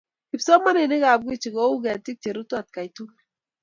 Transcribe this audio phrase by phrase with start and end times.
[0.29, 3.19] kipsomaninikab Gwiji kouu ketiik cherutu atkai tugul